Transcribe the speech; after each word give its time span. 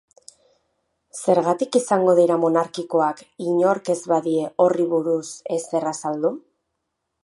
Zergatik 1.19 1.77
izango 1.81 2.15
dira 2.21 2.39
monarkikoak 2.45 3.23
inork 3.51 3.95
ez 3.97 4.01
badie 4.15 4.51
horri 4.67 4.93
buruz 4.97 5.25
ezer 5.61 5.91
azaldu? 5.97 6.39